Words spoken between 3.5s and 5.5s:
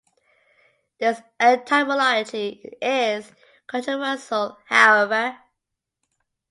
controversial, however.